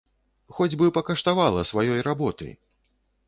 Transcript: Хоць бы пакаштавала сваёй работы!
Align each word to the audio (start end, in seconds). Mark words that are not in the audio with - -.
Хоць 0.59 0.77
бы 0.81 0.87
пакаштавала 0.95 1.67
сваёй 1.71 2.01
работы! 2.09 2.47